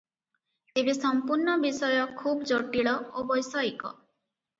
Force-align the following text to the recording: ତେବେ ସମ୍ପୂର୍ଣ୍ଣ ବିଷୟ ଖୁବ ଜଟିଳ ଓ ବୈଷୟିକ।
ତେବେ 0.77 0.95
ସମ୍ପୂର୍ଣ୍ଣ 0.99 1.53
ବିଷୟ 1.65 1.97
ଖୁବ 2.21 2.47
ଜଟିଳ 2.53 2.95
ଓ 3.21 3.25
ବୈଷୟିକ। 3.33 3.93